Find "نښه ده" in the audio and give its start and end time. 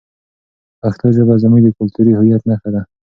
2.49-2.81